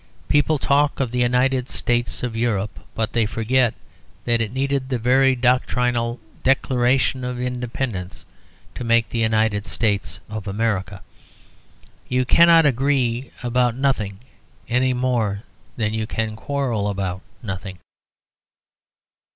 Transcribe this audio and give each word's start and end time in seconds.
People 0.27 0.57
talk 0.57 0.99
of 0.99 1.11
"The 1.11 1.19
United 1.19 1.69
States 1.69 2.23
of 2.23 2.35
Europe;" 2.35 2.79
but 2.95 3.13
they 3.13 3.27
forget 3.27 3.75
that 4.25 4.41
it 4.41 4.51
needed 4.51 4.89
the 4.89 4.97
very 4.97 5.35
doctrinal 5.35 6.19
"Declaration 6.41 7.23
of 7.23 7.39
Independence" 7.39 8.25
to 8.73 8.83
make 8.83 9.09
the 9.09 9.19
United 9.19 9.67
States 9.67 10.19
of 10.27 10.47
America. 10.47 11.03
You 12.09 12.25
cannot 12.25 12.65
agree 12.65 13.29
about 13.43 13.75
nothing 13.77 14.17
any 14.67 14.91
more 14.93 15.43
than 15.77 15.93
you 15.93 16.07
can 16.07 16.35
quarrel 16.35 16.87
about 16.89 17.21
nothing. 17.43 17.77